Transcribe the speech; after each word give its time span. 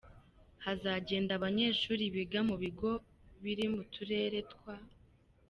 Hazagenda 0.65 1.31
abanyeshuri 1.37 2.03
biga 2.15 2.39
mu 2.49 2.55
bigo 2.63 2.91
biri 3.43 3.65
mu 3.73 3.83
turere 3.93 4.39
twa:. 4.51 4.75